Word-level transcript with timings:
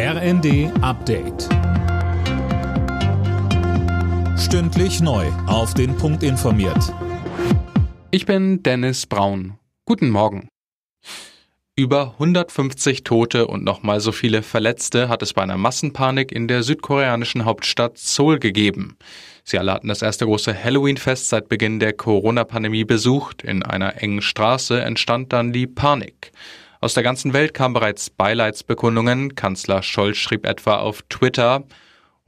RND 0.00 0.70
Update. 0.80 1.48
Stündlich 4.38 5.00
neu. 5.00 5.26
Auf 5.48 5.74
den 5.74 5.96
Punkt 5.96 6.22
informiert. 6.22 6.94
Ich 8.12 8.24
bin 8.24 8.62
Dennis 8.62 9.06
Braun. 9.06 9.58
Guten 9.86 10.10
Morgen. 10.10 10.46
Über 11.74 12.12
150 12.12 13.02
Tote 13.02 13.48
und 13.48 13.64
nochmal 13.64 13.98
so 13.98 14.12
viele 14.12 14.44
Verletzte 14.44 15.08
hat 15.08 15.20
es 15.22 15.32
bei 15.32 15.42
einer 15.42 15.56
Massenpanik 15.56 16.30
in 16.30 16.46
der 16.46 16.62
südkoreanischen 16.62 17.44
Hauptstadt 17.44 17.98
Seoul 17.98 18.38
gegeben. 18.38 18.96
Sie 19.42 19.58
alle 19.58 19.72
hatten 19.72 19.88
das 19.88 20.02
erste 20.02 20.26
große 20.26 20.54
Halloween-Fest 20.54 21.28
seit 21.28 21.48
Beginn 21.48 21.80
der 21.80 21.92
Corona-Pandemie 21.92 22.84
besucht. 22.84 23.42
In 23.42 23.64
einer 23.64 24.00
engen 24.00 24.22
Straße 24.22 24.80
entstand 24.80 25.32
dann 25.32 25.52
die 25.52 25.66
Panik. 25.66 26.30
Aus 26.80 26.94
der 26.94 27.02
ganzen 27.02 27.32
Welt 27.32 27.54
kamen 27.54 27.74
bereits 27.74 28.08
Beileidsbekundungen. 28.10 29.34
Kanzler 29.34 29.82
Scholz 29.82 30.16
schrieb 30.16 30.46
etwa 30.46 30.76
auf 30.76 31.02
Twitter, 31.08 31.64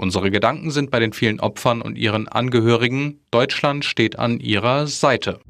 Unsere 0.00 0.30
Gedanken 0.30 0.70
sind 0.70 0.90
bei 0.90 0.98
den 0.98 1.12
vielen 1.12 1.40
Opfern 1.40 1.82
und 1.82 1.98
ihren 1.98 2.26
Angehörigen. 2.26 3.20
Deutschland 3.30 3.84
steht 3.84 4.18
an 4.18 4.40
ihrer 4.40 4.86
Seite. 4.86 5.40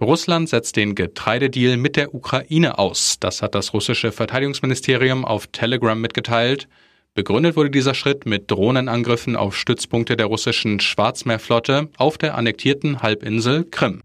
Russland 0.00 0.48
setzt 0.48 0.76
den 0.76 0.94
Getreidedeal 0.94 1.76
mit 1.76 1.96
der 1.96 2.14
Ukraine 2.14 2.78
aus. 2.78 3.18
Das 3.20 3.42
hat 3.42 3.54
das 3.54 3.74
russische 3.74 4.12
Verteidigungsministerium 4.12 5.26
auf 5.26 5.46
Telegram 5.48 6.00
mitgeteilt. 6.00 6.68
Begründet 7.14 7.54
wurde 7.54 7.68
dieser 7.70 7.92
Schritt 7.92 8.24
mit 8.24 8.50
Drohnenangriffen 8.50 9.36
auf 9.36 9.54
Stützpunkte 9.56 10.16
der 10.16 10.26
russischen 10.26 10.80
Schwarzmeerflotte 10.80 11.90
auf 11.98 12.16
der 12.16 12.34
annektierten 12.34 13.02
Halbinsel 13.02 13.64
Krim. 13.70 14.00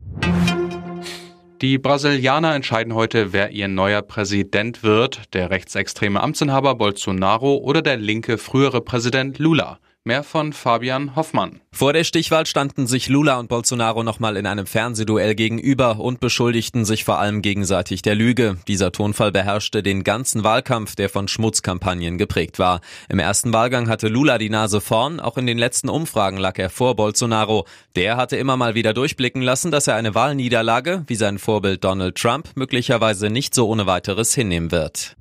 Die 1.61 1.77
Brasilianer 1.77 2.55
entscheiden 2.55 2.95
heute, 2.95 3.33
wer 3.33 3.51
ihr 3.51 3.67
neuer 3.67 4.01
Präsident 4.01 4.81
wird, 4.81 5.31
der 5.35 5.51
rechtsextreme 5.51 6.19
Amtsinhaber 6.19 6.73
Bolsonaro 6.73 7.57
oder 7.57 7.83
der 7.83 7.97
linke 7.97 8.39
frühere 8.39 8.81
Präsident 8.81 9.37
Lula. 9.37 9.77
Mehr 10.03 10.23
von 10.23 10.51
Fabian 10.51 11.15
Hoffmann. 11.15 11.61
Vor 11.71 11.93
der 11.93 12.03
Stichwahl 12.03 12.47
standen 12.47 12.87
sich 12.87 13.07
Lula 13.07 13.37
und 13.37 13.49
Bolsonaro 13.49 14.01
nochmal 14.01 14.35
in 14.35 14.47
einem 14.47 14.65
Fernsehduell 14.65 15.35
gegenüber 15.35 15.99
und 15.99 16.19
beschuldigten 16.19 16.85
sich 16.85 17.03
vor 17.03 17.19
allem 17.19 17.43
gegenseitig 17.43 18.01
der 18.01 18.15
Lüge. 18.15 18.57
Dieser 18.67 18.91
Tonfall 18.91 19.31
beherrschte 19.31 19.83
den 19.83 20.03
ganzen 20.03 20.43
Wahlkampf, 20.43 20.95
der 20.95 21.07
von 21.07 21.27
Schmutzkampagnen 21.27 22.17
geprägt 22.17 22.57
war. 22.57 22.81
Im 23.09 23.19
ersten 23.19 23.53
Wahlgang 23.53 23.89
hatte 23.89 24.07
Lula 24.07 24.39
die 24.39 24.49
Nase 24.49 24.81
vorn, 24.81 25.19
auch 25.19 25.37
in 25.37 25.45
den 25.45 25.59
letzten 25.59 25.87
Umfragen 25.87 26.37
lag 26.37 26.57
er 26.57 26.71
vor 26.71 26.95
Bolsonaro. 26.95 27.67
Der 27.95 28.17
hatte 28.17 28.37
immer 28.37 28.57
mal 28.57 28.73
wieder 28.73 28.95
durchblicken 28.95 29.43
lassen, 29.43 29.69
dass 29.69 29.85
er 29.85 29.97
eine 29.97 30.15
Wahlniederlage, 30.15 31.03
wie 31.05 31.15
sein 31.15 31.37
Vorbild 31.37 31.83
Donald 31.83 32.15
Trump, 32.15 32.49
möglicherweise 32.55 33.29
nicht 33.29 33.53
so 33.53 33.67
ohne 33.67 33.85
weiteres 33.85 34.33
hinnehmen 34.33 34.71
wird. 34.71 35.15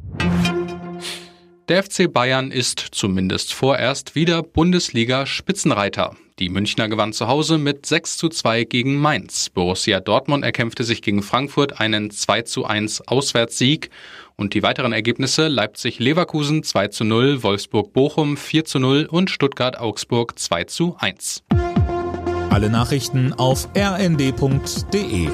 Der 1.71 1.85
FC 1.85 2.13
Bayern 2.13 2.51
ist 2.51 2.81
zumindest 2.91 3.55
vorerst 3.55 4.17
wieder 4.17 4.43
Bundesliga-Spitzenreiter. 4.43 6.17
Die 6.41 6.49
Münchner 6.49 6.89
gewann 6.89 7.13
zu 7.13 7.29
Hause 7.29 7.59
mit 7.59 7.87
6 7.87 8.17
zu 8.17 8.29
2 8.29 8.65
gegen 8.65 8.97
Mainz. 8.97 9.51
Borussia 9.51 10.01
Dortmund 10.01 10.45
erkämpfte 10.45 10.83
sich 10.83 11.01
gegen 11.01 11.23
Frankfurt 11.23 11.79
einen 11.79 12.11
2 12.11 12.43
zu 12.43 12.65
1 12.65 13.07
Auswärtssieg. 13.07 13.91
Und 14.35 14.55
die 14.55 14.65
weiteren 14.65 14.93
Ergebnisse 14.93 15.47
Leipzig-Leverkusen 15.47 16.65
2 16.65 16.89
zu 16.89 17.05
0, 17.05 17.45
Wolfsburg-Bochum 17.45 18.37
4 18.37 18.65
zu 18.65 18.81
0 18.81 19.07
und 19.09 19.31
Stuttgart-Augsburg 19.31 20.41
2 20.41 20.65
zu 20.65 20.97
1. 20.99 21.45
Alle 22.51 22.69
Nachrichten 22.69 23.33
auf 23.33 23.69
rnd.de 23.77 25.29